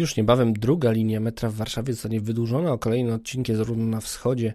[0.00, 4.54] Już niebawem druga linia metra w Warszawie zostanie wydłużona o kolejne odcinki zarówno na wschodzie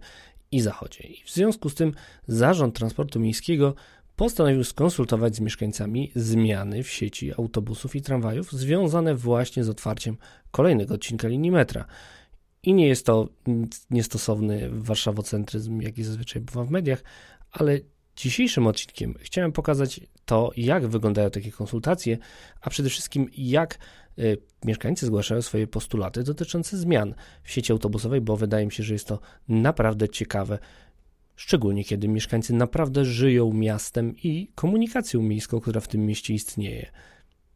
[0.51, 1.03] i zachodzie.
[1.03, 1.93] I w związku z tym
[2.27, 3.75] Zarząd Transportu Miejskiego
[4.15, 10.17] postanowił skonsultować z mieszkańcami zmiany w sieci autobusów i tramwajów związane właśnie z otwarciem
[10.51, 11.85] kolejnego odcinka linii metra.
[12.63, 13.29] I nie jest to
[13.89, 17.03] niestosowny warszawocentryzm, jaki zazwyczaj bywa w mediach,
[17.51, 17.79] ale
[18.15, 22.17] dzisiejszym odcinkiem chciałem pokazać to, jak wyglądają takie konsultacje,
[22.61, 23.79] a przede wszystkim jak
[24.65, 27.13] mieszkańcy zgłaszają swoje postulaty dotyczące zmian
[27.43, 30.59] w sieci autobusowej, bo wydaje mi się, że jest to naprawdę ciekawe,
[31.35, 36.91] szczególnie kiedy mieszkańcy naprawdę żyją miastem i komunikacją miejską, która w tym mieście istnieje.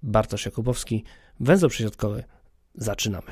[0.04, 1.04] Bartosz Jakubowski,
[1.40, 2.24] węzeł przesiadkowy.
[2.76, 3.32] Zaczynamy.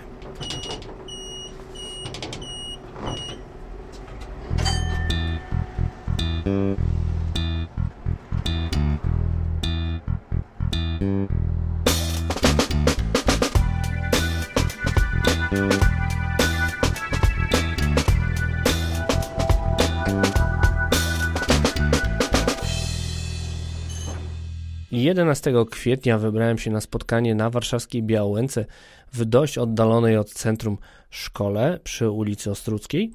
[24.92, 28.66] 11 kwietnia wybrałem się na spotkanie na warszawskiej Białęce
[29.14, 30.78] w dość oddalonej od centrum
[31.10, 33.12] szkole przy ulicy Ostruckiej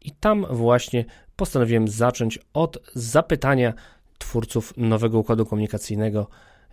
[0.00, 1.04] i tam właśnie
[1.36, 3.72] postanowiłem zacząć od zapytania
[4.18, 6.26] twórców nowego układu komunikacyjnego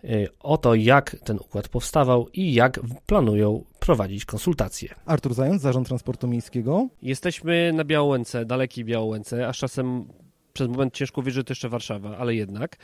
[0.04, 4.94] y, o to, jak ten układ powstawał i jak planują prowadzić konsultacje.
[5.06, 6.88] Artur Zając, Zarząd Transportu Miejskiego.
[7.02, 10.08] Jesteśmy na Białęce, dalekiej Białęce, a czasem
[10.52, 12.76] przez moment ciężko wierzyć, że to jeszcze Warszawa, ale jednak.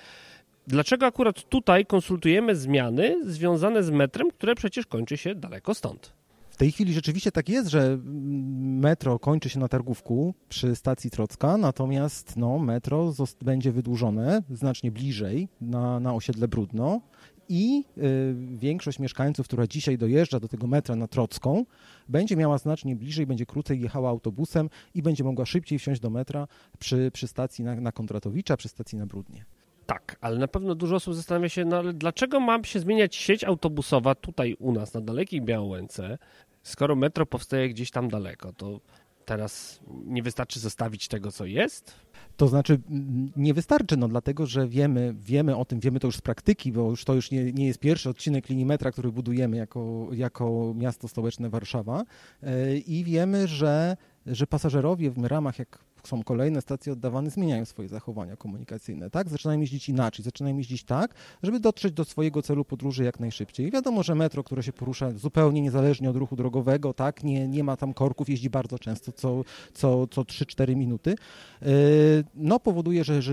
[0.67, 6.13] Dlaczego akurat tutaj konsultujemy zmiany związane z metrem, które przecież kończy się daleko stąd?
[6.51, 7.99] W tej chwili rzeczywiście tak jest, że
[8.63, 15.49] metro kończy się na Targówku przy stacji Trocka, natomiast no, metro będzie wydłużone znacznie bliżej
[15.61, 17.01] na, na osiedle Brudno
[17.49, 21.65] i y, większość mieszkańców, która dzisiaj dojeżdża do tego metra na Trocką,
[22.09, 26.49] będzie miała znacznie bliżej, będzie krócej jechała autobusem i będzie mogła szybciej wsiąść do metra
[26.79, 29.45] przy, przy stacji na, na Kondratowicza, przy stacji na Brudnie.
[29.87, 33.45] Tak, ale na pewno dużo osób zastanawia się, no ale dlaczego ma się zmieniać sieć
[33.45, 36.19] autobusowa tutaj u nas, na dalekiej Białęce,
[36.63, 38.81] skoro metro powstaje gdzieś tam daleko, to
[39.25, 41.95] teraz nie wystarczy zostawić tego, co jest?
[42.37, 42.81] To znaczy
[43.37, 46.91] nie wystarczy, no dlatego, że wiemy, wiemy o tym, wiemy to już z praktyki, bo
[46.91, 51.09] już to już nie, nie jest pierwszy odcinek linii metra, który budujemy jako, jako miasto
[51.09, 52.05] stołeczne Warszawa
[52.43, 57.89] yy, i wiemy, że, że pasażerowie w ramach, jak są kolejne stacje oddawane, zmieniają swoje
[57.89, 59.29] zachowania komunikacyjne, tak?
[59.29, 63.67] Zaczynają jeździć inaczej, zaczynają jeździć tak, żeby dotrzeć do swojego celu podróży jak najszybciej.
[63.67, 67.25] I wiadomo, że metro, które się porusza zupełnie niezależnie od ruchu drogowego, tak?
[67.25, 71.15] Nie, nie ma tam korków, jeździ bardzo często, co, co, co 3-4 minuty,
[71.63, 71.69] yy,
[72.35, 73.33] no powoduje, że, że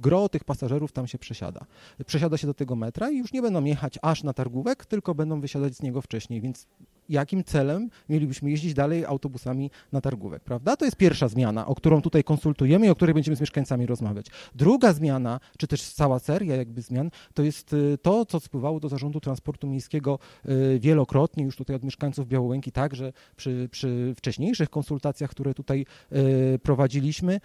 [0.00, 1.66] gro tych pasażerów tam się przesiada.
[2.06, 5.40] Przesiada się do tego metra i już nie będą jechać aż na targówek, tylko będą
[5.40, 6.66] wysiadać z niego wcześniej, więc
[7.10, 10.76] jakim celem mielibyśmy jeździć dalej autobusami na targówek, prawda?
[10.76, 14.26] To jest pierwsza zmiana, o którą tutaj konsultujemy i o której będziemy z mieszkańcami rozmawiać.
[14.54, 18.88] Druga zmiana, czy też cała seria jakby zmian, to jest y, to, co spływało do
[18.88, 20.18] Zarządu Transportu Miejskiego
[20.48, 26.58] y, wielokrotnie, już tutaj od mieszkańców Białołęki, także przy, przy wcześniejszych konsultacjach, które tutaj y,
[26.62, 27.40] prowadziliśmy,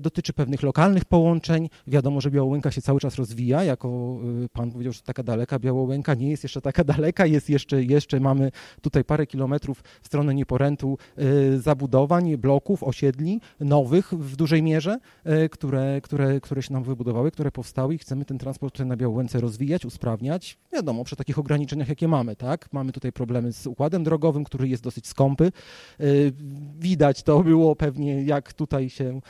[0.00, 1.68] dotyczy pewnych lokalnych połączeń.
[1.86, 4.18] Wiadomo, że Białołęka się cały czas rozwija, jako
[4.52, 8.50] pan powiedział, że taka daleka Białołęka nie jest jeszcze taka daleka, jest jeszcze, jeszcze mamy
[8.80, 14.98] tutaj parę kilometrów w stronę Nieporętu y, zabudowań, bloków, osiedli nowych w dużej mierze,
[15.44, 19.40] y, które, które, które się nam wybudowały, które powstały i chcemy ten transport na Białęce
[19.40, 20.58] rozwijać, usprawniać.
[20.72, 22.72] Wiadomo, przy takich ograniczeniach, jakie mamy, tak?
[22.72, 25.52] Mamy tutaj problemy z układem drogowym, który jest dosyć skąpy.
[26.00, 26.32] Y,
[26.78, 29.20] widać to było pewnie, jak tutaj się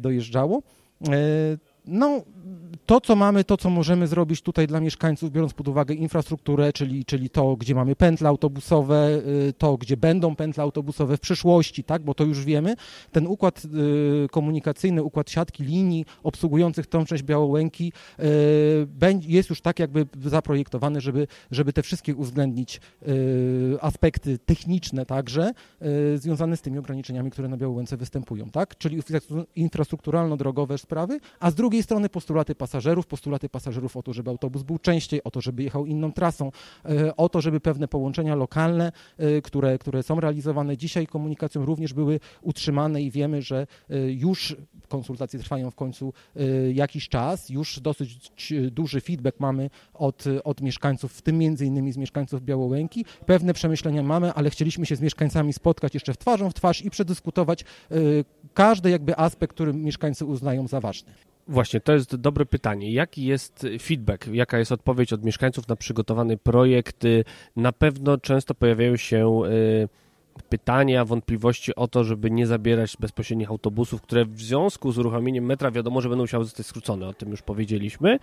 [0.00, 0.62] dojeżdżało.
[1.86, 2.22] No,
[2.86, 7.04] to, co mamy, to, co możemy zrobić tutaj dla mieszkańców, biorąc pod uwagę infrastrukturę, czyli,
[7.04, 12.02] czyli to, gdzie mamy pętle autobusowe, y, to, gdzie będą pętle autobusowe w przyszłości, tak,
[12.02, 12.74] bo to już wiemy,
[13.12, 13.62] ten układ
[14.24, 18.24] y, komunikacyjny, układ siatki linii obsługujących tą część Białołęki y,
[19.26, 22.80] jest już tak jakby zaprojektowany, żeby, żeby te wszystkie uwzględnić
[23.80, 25.50] aspekty techniczne także
[26.16, 29.02] związane z tymi ograniczeniami, które na Białołęce występują, tak, czyli
[29.56, 34.62] infrastrukturalno-drogowe sprawy, a z drugiej drugiej strony postulaty pasażerów, postulaty pasażerów o to, żeby autobus
[34.62, 36.52] był częściej, o to, żeby jechał inną trasą,
[36.84, 41.92] e, o to, żeby pewne połączenia lokalne, e, które, które są realizowane dzisiaj komunikacją również
[41.92, 44.56] były utrzymane i wiemy, że e, już
[44.88, 46.12] konsultacje trwają w końcu
[46.74, 48.32] jakiś czas, już dosyć
[48.70, 53.04] duży feedback mamy od, od mieszkańców, w tym między innymi z mieszkańców Białołęki.
[53.26, 56.90] Pewne przemyślenia mamy, ale chcieliśmy się z mieszkańcami spotkać jeszcze w twarzą w twarz i
[56.90, 57.64] przedyskutować
[58.54, 61.12] każdy jakby aspekt, który mieszkańcy uznają za ważny.
[61.48, 62.92] Właśnie, to jest dobre pytanie.
[62.92, 67.04] Jaki jest feedback, jaka jest odpowiedź od mieszkańców na przygotowany projekt?
[67.56, 69.88] Na pewno często pojawiają się y,
[70.48, 75.70] pytania, wątpliwości o to, żeby nie zabierać bezpośrednich autobusów, które w związku z uruchomieniem metra
[75.70, 78.18] wiadomo, że będą musiały zostać skrócone, o tym już powiedzieliśmy,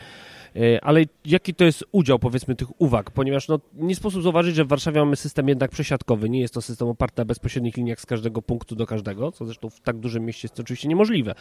[0.55, 4.65] e, ale jaki to jest udział powiedzmy tych uwag, ponieważ no, nie sposób zauważyć, że
[4.65, 8.05] w Warszawie mamy system jednak przesiadkowy, nie jest to system oparty na bezpośrednich liniach z
[8.05, 11.35] każdego punktu do każdego, co zresztą w tak dużym mieście jest oczywiście niemożliwe,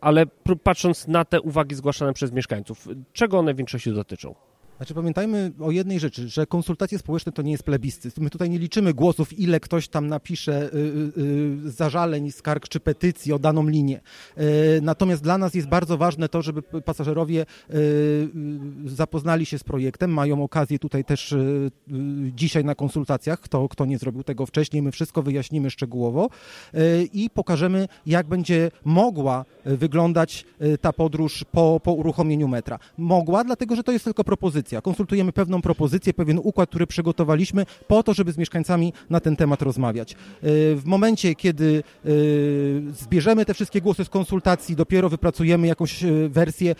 [0.00, 0.26] ale
[0.62, 4.34] patrząc na te uwagi zgłaszane przez mieszkańców, czego one w większości dotyczą?
[4.76, 8.18] Znaczy pamiętajmy o jednej rzeczy, że konsultacje społeczne to nie jest plebiscyt.
[8.18, 12.80] My tutaj nie liczymy głosów, ile ktoś tam napisze y, y, y, zażaleń, skarg czy
[12.80, 14.00] petycji o daną linię.
[14.82, 17.46] Natomiast dla nas jest bardzo ważne to, żeby pasażerowie
[18.86, 21.34] zapoznali się z projektem, mają okazję tutaj też
[22.34, 26.30] dzisiaj na konsultacjach, kto, kto nie zrobił tego wcześniej, my wszystko wyjaśnimy szczegółowo
[27.12, 30.44] i pokażemy, jak będzie mogła wyglądać
[30.80, 32.78] ta podróż po, po uruchomieniu metra.
[32.98, 34.82] Mogła, dlatego że to jest tylko propozycja propozycja.
[34.82, 39.62] Konsultujemy pewną propozycję, pewien układ, który przygotowaliśmy po to, żeby z mieszkańcami na ten temat
[39.62, 40.12] rozmawiać.
[40.12, 40.16] E,
[40.74, 42.08] w momencie, kiedy e,
[42.92, 46.74] zbierzemy te wszystkie głosy z konsultacji, dopiero wypracujemy jakąś e, wersję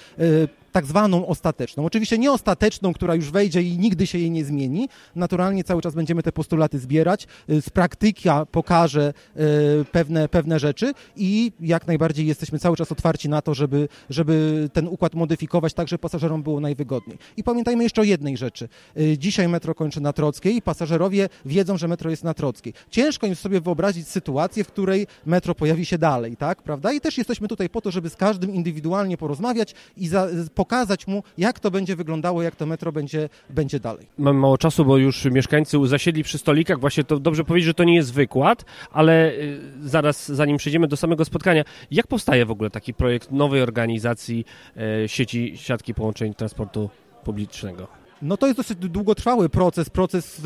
[0.75, 1.87] tak zwaną ostateczną.
[1.87, 4.89] Oczywiście nie ostateczną, która już wejdzie i nigdy się jej nie zmieni.
[5.17, 7.27] Naturalnie cały czas będziemy te postulaty zbierać.
[7.51, 13.29] Y, z praktyka pokaże y, pewne, pewne rzeczy i jak najbardziej jesteśmy cały czas otwarci
[13.29, 17.19] na to, żeby, żeby ten układ modyfikować tak, żeby pasażerom było najwygodniej.
[17.37, 18.69] I pamiętajmy jeszcze o jednej rzeczy.
[18.99, 22.73] Y, dzisiaj metro kończy na Trockiej i pasażerowie wiedzą, że metro jest na Trockiej.
[22.91, 26.63] Ciężko im sobie wyobrazić sytuację, w której metro pojawi się dalej, tak?
[26.63, 26.93] Prawda?
[26.93, 30.29] I też jesteśmy tutaj po to, żeby z każdym indywidualnie porozmawiać i za,
[30.65, 34.07] pokazać mu, jak to będzie wyglądało, jak to metro będzie, będzie dalej.
[34.19, 36.81] Mamy mało czasu, bo już mieszkańcy zasiedli przy stolikach.
[36.81, 40.97] Właśnie to dobrze powiedzieć, że to nie jest wykład, ale y, zaraz, zanim przejdziemy do
[40.97, 44.45] samego spotkania, jak powstaje w ogóle taki projekt nowej organizacji
[44.77, 46.91] e, sieci siatki połączeń transportu
[47.25, 47.87] publicznego?
[48.23, 50.41] No to jest dosyć długotrwały proces, proces,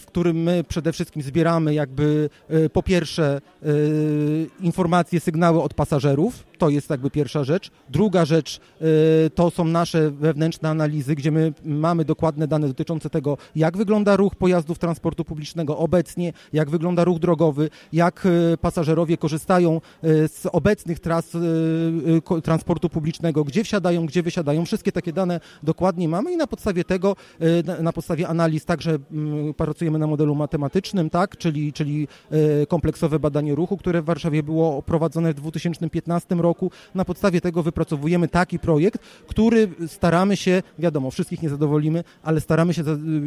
[0.00, 3.40] w którym my przede wszystkim zbieramy jakby e, po pierwsze
[4.60, 7.70] informacje, sygnały od pasażerów, to jest jakby pierwsza rzecz.
[7.90, 8.84] Druga rzecz e,
[9.30, 14.36] to są nasze wewnętrzne analizy, gdzie my mamy dokładne dane dotyczące tego, jak wygląda ruch
[14.36, 18.28] pojazdów transportu publicznego obecnie, jak wygląda ruch drogowy, jak
[18.60, 21.36] pasażerowie korzystają z obecnych tras
[22.42, 24.64] transportu publicznego, gdzie wsiadają, gdzie wysiadają.
[24.64, 29.54] Wszystkie takie dane dokładnie mamy i na podstawie tego Y, na podstawie analiz także mm,
[29.54, 32.08] pracujemy na modelu matematycznym, tak, czyli, czyli
[32.62, 36.47] y, kompleksowe badanie ruchu, które w Warszawie było prowadzone w 2015 roku.
[36.94, 42.74] Na podstawie tego wypracowujemy taki projekt, który staramy się, wiadomo, wszystkich nie zadowolimy, ale staramy
[42.74, 42.82] się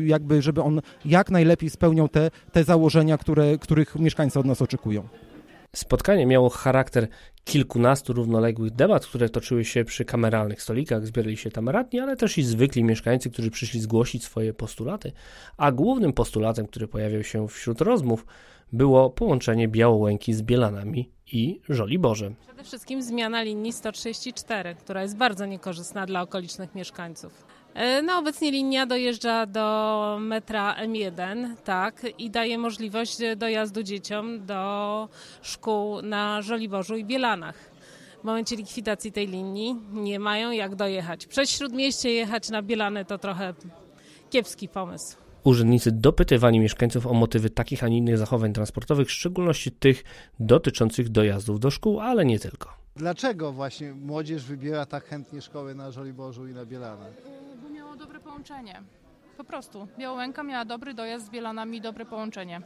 [0.06, 5.07] jakby, żeby on jak najlepiej spełniał te, te założenia, które, których mieszkańcy od nas oczekują.
[5.75, 7.07] Spotkanie miało charakter
[7.44, 11.06] kilkunastu równoległych debat, które toczyły się przy kameralnych stolikach.
[11.06, 15.12] Zbierali się tam radni, ale też i zwykli mieszkańcy, którzy przyszli zgłosić swoje postulaty.
[15.57, 18.25] A głównym postulatem, który pojawiał się wśród rozmów,
[18.73, 22.31] było połączenie Białołęki z Bielanami i Żoliborze.
[22.47, 27.45] Przede wszystkim zmiana linii 134, która jest bardzo niekorzystna dla okolicznych mieszkańców.
[28.03, 35.09] No, obecnie linia dojeżdża do metra M1, tak, i daje możliwość dojazdu dzieciom do
[35.41, 37.71] szkół na Żoliborzu i Bielanach.
[38.21, 41.27] W momencie likwidacji tej linii nie mają jak dojechać.
[41.27, 43.53] Przez Śródmieście jechać na Bielany to trochę
[44.29, 45.17] kiepski pomysł.
[45.44, 50.03] Urzędnicy dopytywali mieszkańców o motywy takich, a nie innych zachowań transportowych, w szczególności tych
[50.39, 52.74] dotyczących dojazdów do szkół, ale nie tylko.
[52.95, 57.30] Dlaczego właśnie młodzież wybiera tak chętnie szkoły na Żoliborzu i na Bielanach?
[58.31, 58.81] Połączenie.
[59.38, 59.88] Po prostu.
[60.00, 62.61] Białołęka miała dobry dojazd z Bielanami, dobre połączenie.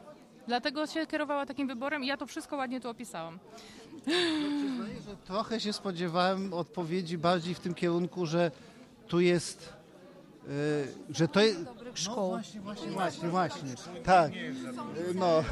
[0.48, 3.40] Dlatego się kierowała takim wyborem i ja to wszystko ładnie tu opisałam.
[4.08, 8.52] No, że trochę się spodziewałem odpowiedzi bardziej w tym kierunku, że
[9.08, 9.76] tu jest
[10.48, 11.60] Yy, że to jest.
[12.08, 13.70] No właśnie, właśnie, właśnie, właśnie.
[14.04, 14.32] Tak.
[15.16, 15.44] No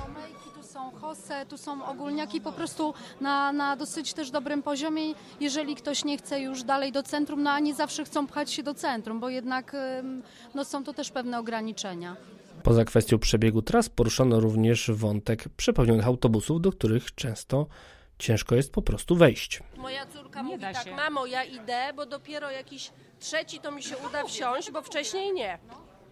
[0.73, 5.03] są hose, tu są ogólniaki po prostu na, na dosyć też dobrym poziomie,
[5.39, 8.63] jeżeli ktoś nie chce już dalej do centrum, no a nie zawsze chcą pchać się
[8.63, 9.75] do centrum, bo jednak
[10.53, 12.15] no, są to też pewne ograniczenia.
[12.63, 17.67] Poza kwestią przebiegu tras poruszono również wątek przepełnionych autobusów, do których często
[18.19, 19.63] ciężko jest po prostu wejść.
[19.77, 23.95] Moja córka nie mówi tak, mamo ja idę, bo dopiero jakiś trzeci to mi się
[24.09, 25.59] uda wsiąść, bo wcześniej nie.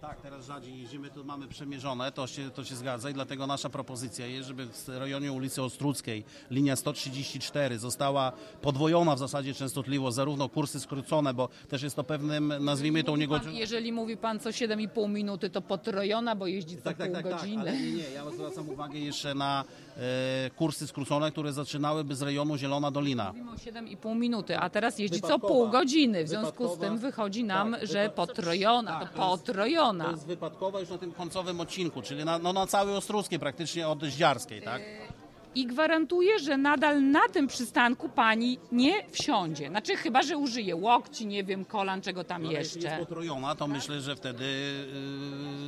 [0.02, 3.68] Tak, teraz rzadziej jeździmy, tu mamy przemierzone, to się, to się zgadza i dlatego nasza
[3.68, 8.32] propozycja jest, żeby w rejonie ulicy Ostruckiej linia 134 została
[8.62, 13.16] podwojona w zasadzie częstotliwość, zarówno kursy skrócone, bo też jest to pewnym, nazwijmy to u
[13.16, 13.40] niego...
[13.40, 17.14] Pan, jeżeli mówi pan co 7,5 minuty, to potrojona, bo jeździ co Tak, tak, pół
[17.14, 17.60] tak, tak, godziny.
[17.60, 19.64] ale nie, nie, ja zwracam uwagę jeszcze na
[19.96, 23.28] e, kursy skrócone, które zaczynałyby z rejonu Zielona Dolina.
[23.28, 25.54] Mówimy o 7,5 minuty, a teraz jeździ co Wypadkowa.
[25.54, 26.24] pół godziny.
[26.24, 30.04] W związku z tym wychodzi nam, Tak, że potrojona, Tak, to to potrojona.
[30.04, 33.88] To jest wypadkowa już na tym końcowym odcinku, czyli na, no, na całej Ostruckiej praktycznie
[33.88, 34.82] od Ździarskiej, tak?
[35.54, 39.68] I gwarantuję, że nadal na tym przystanku pani nie wsiądzie.
[39.68, 42.98] Znaczy chyba, że użyje łokci, nie wiem, kolan, czego tam Ale Jeśli jest jeszcze.
[42.98, 44.44] potrojona, to myślę, że wtedy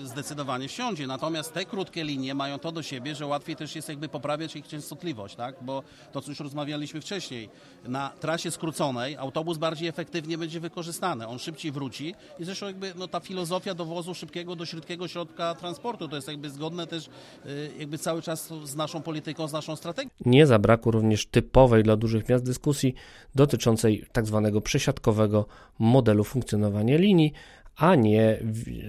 [0.00, 1.06] yy, zdecydowanie wsiądzie.
[1.06, 4.66] Natomiast te krótkie linie mają to do siebie, że łatwiej też jest jakby poprawiać ich
[4.68, 5.54] częstotliwość, tak?
[5.60, 7.48] Bo to, co już rozmawialiśmy wcześniej,
[7.84, 11.26] na trasie skróconej autobus bardziej efektywnie będzie wykorzystany.
[11.28, 16.08] On szybciej wróci i zresztą jakby no, ta filozofia dowozu szybkiego do szybkiego środka transportu
[16.08, 17.08] to jest jakby zgodne też
[17.44, 20.10] yy, jakby cały czas z naszą polityką, z naszą strategią.
[20.26, 22.94] Nie zabrakło również typowej dla dużych miast dyskusji
[23.34, 25.46] dotyczącej tak zwanego przesiadkowego
[25.78, 27.32] modelu funkcjonowania linii,
[27.76, 28.38] a nie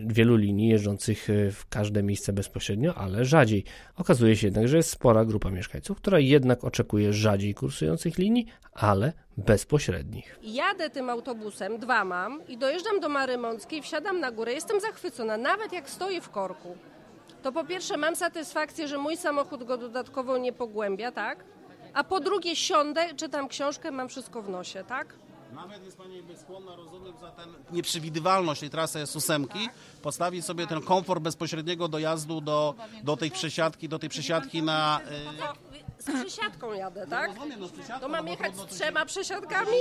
[0.08, 3.64] wielu linii jeżdżących y, w każde miejsce bezpośrednio, ale rzadziej.
[3.96, 9.14] Okazuje się jednak, że jest spora grupa mieszkańców, która jednak oczekuje rzadziej kursujących linii, ale
[9.38, 10.40] bezpośrednich.
[10.44, 15.74] Jadę tym autobusem, dwa mam, i dojeżdżam do Marymąckiej, wsiadam na górę, jestem zachwycona, nawet
[15.74, 16.78] jak stoję w korku.
[17.46, 21.44] To po pierwsze mam satysfakcję, że mój samochód go dodatkowo nie pogłębia, tak?
[21.94, 25.14] A po drugie siądę, czytam książkę, mam wszystko w nosie, tak?
[25.54, 29.46] Nawet jest Pani jakby skłonna, rozumiem, za ten nieprzewidywalność tej trasy S8,
[30.02, 35.00] postawić sobie ten komfort bezpośredniego dojazdu do, do tej przesiadki, do tej przesiadki na...
[36.00, 37.28] y, z przesiadką jadę, tak?
[37.36, 39.78] rozumiem, no z przesiadką, To mam no bo jechać trudno z coś- trzema przesiadkami?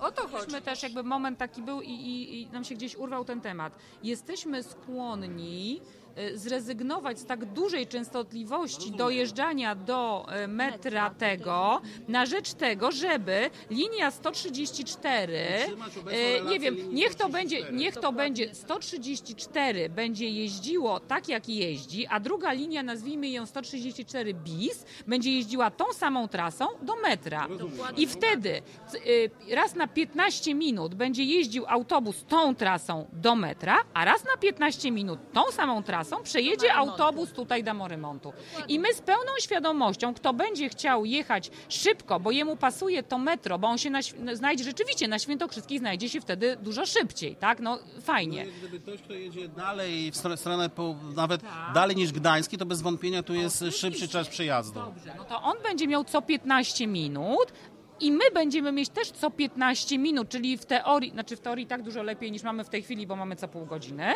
[0.00, 0.52] O to chodzi.
[0.52, 3.76] My też jakby moment taki był i, i, i nam się gdzieś urwał ten temat.
[4.02, 5.80] Jesteśmy skłonni
[6.18, 13.50] y, zrezygnować z tak dużej częstotliwości dojeżdżania do y, metra tego na rzecz tego, żeby
[13.70, 17.32] linia 134 Utrzymać obecną y, relację nie wiem, niech to 134.
[17.32, 23.46] będzie niech to będzie 134 będzie jeździło tak jak jeździ, a druga linia nazwijmy ją
[23.46, 27.48] 134 bis będzie jeździła tą samą trasą do metra.
[27.96, 28.62] I wtedy
[29.06, 34.36] y, raz na 15 minut będzie jeździł autobus tą trasą do metra, a raz na
[34.40, 38.32] 15 minut tą samą trasą przejedzie autobus tutaj do Morymontu.
[38.68, 43.58] I my z pełną świadomością, kto będzie chciał jechać szybko, bo jemu pasuje to metro,
[43.58, 44.00] bo on się na,
[44.32, 47.60] znajdzie rzeczywiście na Świętokrzyskiej znajdzie się wtedy dużo szybciej, tak?
[47.60, 48.44] No fajnie.
[48.46, 51.74] No, Gdyby ktoś, kto jedzie dalej, w stronę, stronę po, nawet Tak.
[51.74, 54.80] dalej niż Gdański, to bez wątpienia tu jest szybszy czas przejazdu.
[54.80, 57.52] Dobrze, no to on będzie miał co 15 minut.
[58.00, 61.82] I my będziemy mieć też co 15 minut, czyli w teorii, znaczy w teorii tak
[61.82, 64.12] dużo lepiej niż mamy w tej chwili, bo mamy co pół godziny,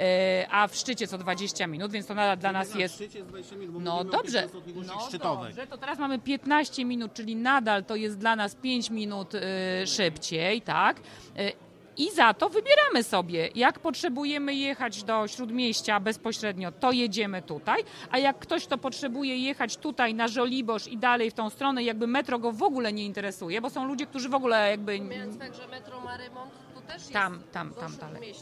[0.00, 3.18] e, a w szczycie co 20 minut, więc to nadal dla nas Na jest szczycie
[3.18, 4.48] jest 20 minut, bo No dobrze,
[4.86, 5.48] no szczytowych.
[5.54, 9.40] dobrze, to teraz mamy 15 minut, czyli nadal to jest dla nas 5 minut y,
[9.86, 11.00] szybciej, tak?
[11.98, 18.18] I za to wybieramy sobie, jak potrzebujemy jechać do Śródmieścia bezpośrednio, to jedziemy tutaj, a
[18.18, 22.38] jak ktoś to potrzebuje jechać tutaj na Żoliborz i dalej w tą stronę, jakby metro
[22.38, 25.00] go w ogóle nie interesuje, bo są ludzie, którzy w ogóle jakby...
[25.00, 28.34] Miałem tak, że metro ma remont, to też jest Tam, tam, tam dalej.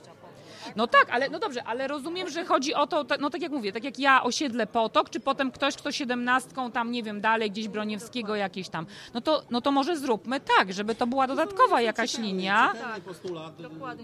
[0.77, 3.73] No tak, ale no dobrze, ale rozumiem, że chodzi o to, no tak jak mówię,
[3.73, 7.69] tak jak ja osiedlę Potok, czy potem ktoś, kto siedemnastką tam, nie wiem, dalej gdzieś
[7.69, 12.19] Broniewskiego jakieś tam, no to, no to może zróbmy tak, żeby to była dodatkowa jakaś
[12.19, 12.73] linia.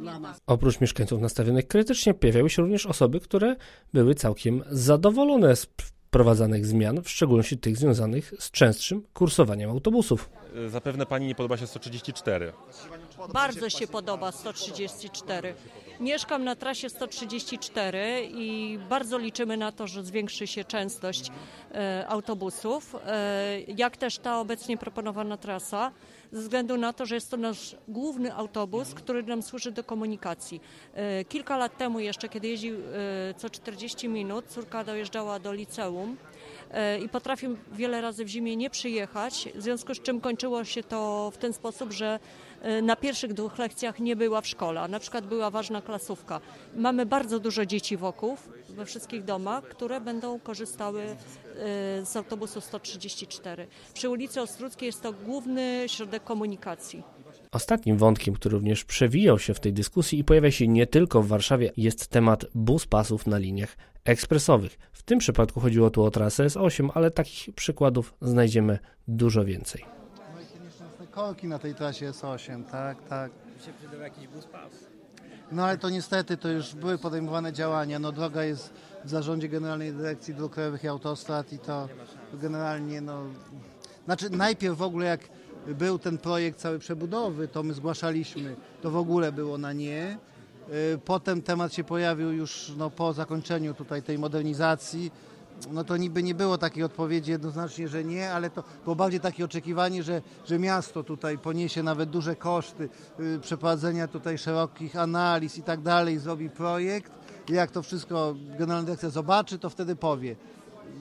[0.00, 0.40] Dla nas.
[0.46, 3.56] Oprócz mieszkańców nastawionych krytycznie pojawiały się również osoby, które
[3.92, 5.66] były całkiem zadowolone z
[6.12, 10.30] wprowadzanych zmian, w szczególności tych związanych z częstszym kursowaniem autobusów.
[10.66, 12.52] Zapewne pani nie podoba się 134.
[13.32, 15.54] Bardzo się podoba 134.
[16.02, 21.30] Mieszkam na trasie 134 i bardzo liczymy na to, że zwiększy się częstość
[21.74, 25.92] e, autobusów, e, jak też ta obecnie proponowana trasa,
[26.32, 30.60] ze względu na to, że jest to nasz główny autobus, który nam służy do komunikacji.
[30.94, 32.76] E, kilka lat temu jeszcze, kiedy jeździł
[33.36, 36.16] co 40 minut, córka dojeżdżała do liceum,
[37.04, 41.30] i potrafił wiele razy w zimie nie przyjechać, w związku z czym kończyło się to
[41.34, 42.18] w ten sposób, że
[42.82, 46.40] na pierwszych dwóch lekcjach nie była w szkole, a na przykład była ważna klasówka.
[46.76, 48.36] Mamy bardzo dużo dzieci wokół,
[48.68, 51.16] we wszystkich domach, które będą korzystały e,
[52.04, 53.66] z autobusu 134.
[53.94, 57.02] Przy ulicy Ostruckiej jest to główny środek komunikacji.
[57.52, 61.26] Ostatnim wątkiem, który również przewijał się w tej dyskusji i pojawia się nie tylko w
[61.26, 64.78] Warszawie, jest temat bus pasów na liniach ekspresowych.
[64.92, 68.78] W tym przypadku chodziło tu o trasę S8, ale takich przykładów znajdziemy
[69.08, 70.01] dużo więcej.
[71.12, 73.30] Korki na tej trasie S8, tak, tak.
[73.66, 74.72] się przydał jakiś bus pas.
[75.52, 77.98] No ale to niestety to już były podejmowane działania.
[77.98, 81.88] No droga jest w zarządzie Generalnej Dyrekcji Dróg Krajowych i Autostrad i to
[82.34, 83.24] generalnie no...
[84.04, 85.20] Znaczy najpierw w ogóle jak
[85.66, 90.18] był ten projekt całej przebudowy, to my zgłaszaliśmy, to w ogóle było na nie.
[90.94, 95.10] Y, Potem temat się pojawił już no, po zakończeniu tutaj tej modernizacji.
[95.70, 99.44] No to niby nie było takiej odpowiedzi jednoznacznie, że nie, ale to było bardziej takie
[99.44, 102.88] oczekiwanie, że, że miasto tutaj poniesie nawet duże koszty
[103.20, 107.12] y, przeprowadzenia tutaj szerokich analiz i tak dalej, zrobi projekt.
[107.48, 110.36] Jak to wszystko Generalna Dyrekcja zobaczy, to wtedy powie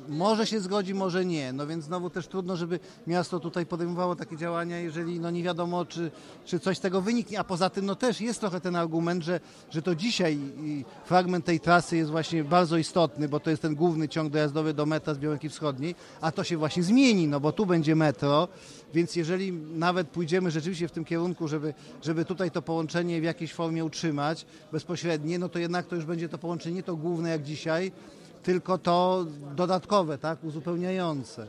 [0.10, 1.54] może się zgodzi, może nie.
[1.54, 5.86] No więc znowu też trudno, żeby miasto tutaj podejmowało takie działania, jeżeli no nie wiadomo,
[5.86, 6.12] czy,
[6.46, 7.40] czy coś z tego wyniknie.
[7.40, 9.40] A poza tym no też jest trochę ten argument, że,
[9.70, 10.40] że to dzisiaj
[11.06, 14.86] fragment tej trasy jest właśnie bardzo istotny, bo to jest ten główny ciąg dojazdowy do
[14.86, 18.48] metra z Białęki Wschodniej, a to się właśnie zmieni, no bo tu będzie metro,
[18.94, 23.54] więc jeżeli nawet pójdziemy rzeczywiście w tym kierunku, żeby, żeby tutaj to połączenie w jakiejś
[23.54, 27.44] formie utrzymać bezpośrednie, no to jednak to już będzie to połączenie nie to główne jak
[27.44, 27.92] dzisiaj,
[28.44, 31.48] tylko to dodatkowe, tak, uzupełniające.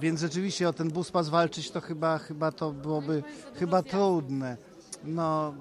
[0.00, 3.22] Więc rzeczywiście o ten bus pas walczyć to chyba, chyba to byłoby
[3.54, 4.56] chyba trudne.
[5.04, 5.54] No.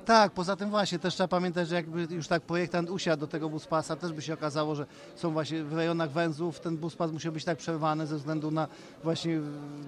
[0.00, 3.48] Tak, poza tym właśnie też trzeba pamiętać, że jakby już tak projektant usiadł do tego
[3.48, 7.44] buspasa, też by się okazało, że są właśnie w rejonach węzłów, ten buspas musiał być
[7.44, 8.68] tak przerwany ze względu na
[9.04, 9.40] właśnie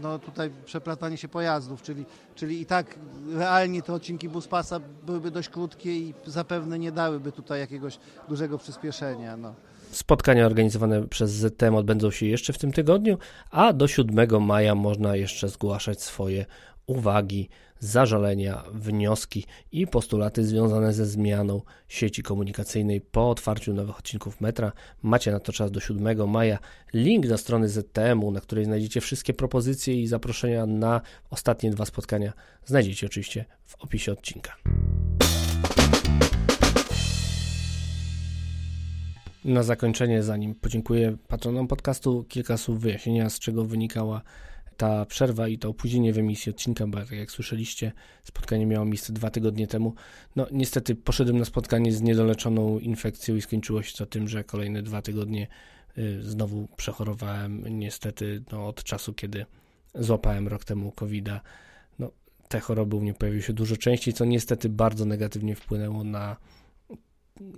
[0.02, 2.04] no tutaj przeplatanie się pojazdów, czyli,
[2.34, 2.98] czyli i tak
[3.34, 9.36] realnie te odcinki buspasa byłyby dość krótkie i zapewne nie dałyby tutaj jakiegoś dużego przyspieszenia.
[9.36, 9.54] No.
[9.92, 13.18] Spotkania organizowane przez ZTM odbędą się jeszcze w tym tygodniu,
[13.50, 16.46] a do 7 maja można jeszcze zgłaszać swoje
[16.86, 17.48] uwagi,
[17.78, 24.72] zażalenia, wnioski i postulaty związane ze zmianą sieci komunikacyjnej po otwarciu nowych odcinków metra.
[25.02, 26.58] Macie na to czas do 7 maja.
[26.92, 32.32] Link do strony ZTM-u, na której znajdziecie wszystkie propozycje i zaproszenia na ostatnie dwa spotkania,
[32.64, 34.56] znajdziecie oczywiście w opisie odcinka.
[39.44, 44.22] Na zakończenie, zanim podziękuję patronom podcastu, kilka słów wyjaśnienia, z czego wynikała
[44.76, 47.92] ta przerwa i to opóźnienie w emisji odcinka, bo tak jak słyszeliście,
[48.24, 49.94] spotkanie miało miejsce dwa tygodnie temu.
[50.36, 54.82] No niestety poszedłem na spotkanie z niedoleczoną infekcją i skończyło się to tym, że kolejne
[54.82, 55.46] dwa tygodnie
[55.98, 57.78] y, znowu przechorowałem.
[57.78, 59.46] Niestety no, od czasu, kiedy
[59.94, 61.40] złapałem rok temu COVID-a,
[61.98, 62.10] no,
[62.48, 66.36] te choroby u mnie pojawiły się dużo częściej, co niestety bardzo negatywnie wpłynęło na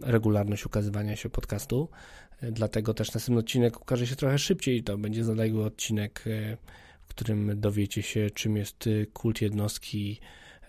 [0.03, 1.89] regularność ukazywania się podcastu.
[2.43, 4.83] Dlatego też następny odcinek ukaże się trochę szybciej.
[4.83, 6.57] To będzie zaległy odcinek, y,
[7.15, 10.21] którym dowiecie się, czym jest y, kult jednostki,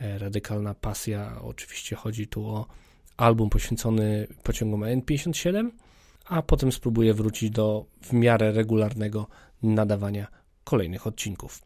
[0.01, 1.41] e, radykalna pasja.
[1.41, 2.65] Oczywiście chodzi tu o
[3.17, 5.69] album poświęcony pociągom N57,
[6.25, 9.27] a potem spróbuję wrócić do w miarę regularnego
[9.63, 10.27] nadawania
[10.63, 11.62] kolejnych odcinków.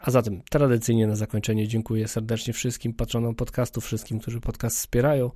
[0.00, 5.30] A zatem tradycyjnie na zakończenie dziękuję serdecznie wszystkim patronom podcastu, wszystkim, którzy podcast wspierają,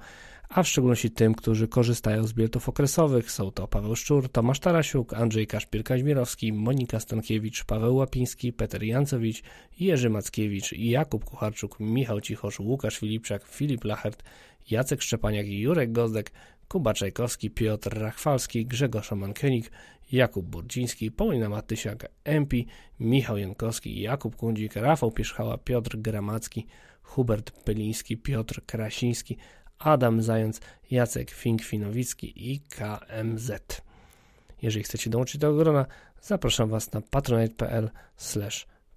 [0.49, 3.31] a w szczególności tym, którzy korzystają z biletów okresowych.
[3.31, 9.43] Są to Paweł Szczur, Tomasz Tarasiuk, Andrzej Kaszpir-Kaźmirowski, Monika Stankiewicz, Paweł Łapiński, Peter Jancowicz,
[9.81, 14.23] Jerzy Mackiewicz, Jakub Kucharczuk, Michał Cichosz, Łukasz Filipczak, Filip Lachert,
[14.71, 16.31] Jacek Szczepaniak i Jurek Gozdek,
[16.69, 19.71] Kuba Czajkowski, Piotr Rachwalski, Grzegorz Omankenik,
[20.13, 22.67] Jakub Burdziński, Paulina Matysiak, Empi,
[23.01, 26.67] Michał Jankowski, Jakub Kundzik, Rafał Pierzchała, Piotr Gramacki,
[27.03, 29.37] Hubert Peliński, Piotr Krasiński,
[29.79, 33.83] Adam Zając, Jacek Fink-Finowicki i KMZ.
[34.63, 35.87] Jeżeli chcecie dołączyć do grona,
[36.23, 37.91] zapraszam Was na patronite.pl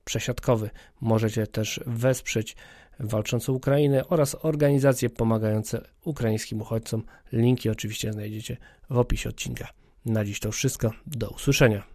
[0.05, 0.69] przesiadkowy.
[1.01, 2.55] Możecie też wesprzeć
[2.99, 7.03] walczącą Ukrainę oraz organizacje pomagające ukraińskim uchodźcom.
[7.31, 8.57] Linki oczywiście znajdziecie
[8.89, 9.67] w opisie odcinka.
[10.05, 10.91] Na dziś to wszystko.
[11.07, 11.87] Do usłyszenia.